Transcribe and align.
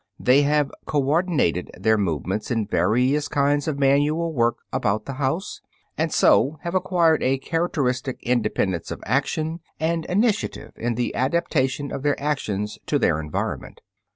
They 0.19 0.41
have 0.41 0.71
coordinated 0.87 1.69
their 1.77 1.95
movements 1.95 2.49
in 2.49 2.65
various 2.65 3.27
kinds 3.27 3.67
of 3.67 3.77
manual 3.77 4.33
work 4.33 4.57
about 4.73 5.05
the 5.05 5.13
house, 5.21 5.61
and 5.95 6.11
so 6.11 6.57
have 6.63 6.73
acquired 6.73 7.21
a 7.21 7.37
characteristic 7.37 8.17
independence 8.23 8.89
of 8.89 9.03
action, 9.05 9.59
and 9.79 10.05
initiative 10.07 10.71
in 10.75 10.95
the 10.95 11.13
adaptation 11.13 11.91
of 11.91 12.01
their 12.01 12.19
actions 12.19 12.79
to 12.87 12.97
their 12.97 13.19
environment. 13.19 13.79